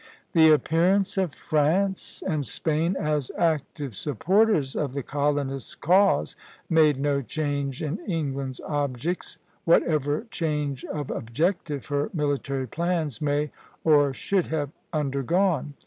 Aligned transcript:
The 0.33 0.49
appearance 0.51 1.15
of 1.15 1.31
France 1.35 2.23
and 2.27 2.43
Spain 2.43 2.95
as 2.99 3.31
active 3.37 3.95
supporters 3.95 4.75
of 4.75 4.93
the 4.93 5.03
colonists' 5.03 5.75
cause 5.75 6.35
made 6.67 6.99
no 6.99 7.21
change 7.21 7.83
in 7.83 7.99
England's 8.07 8.59
objects, 8.61 9.37
whatever 9.63 10.25
change 10.31 10.83
of 10.85 11.11
objective 11.11 11.85
her 11.85 12.09
military 12.15 12.65
plans 12.65 13.21
may, 13.21 13.51
or 13.83 14.11
should, 14.11 14.47
have 14.47 14.71
undergone. 14.91 15.75